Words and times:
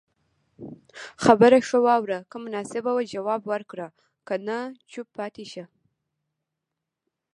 خبره 1.23 1.57
خه 1.67 1.77
واوره 1.85 2.19
که 2.31 2.37
مناسبه 2.45 2.91
وه 2.93 3.03
جواب 3.13 3.41
ورکړه 3.51 3.87
که 4.27 4.35
نه 4.47 4.59
چوپ 4.91 5.07
پاتي 5.15 5.45
شته 5.51 5.63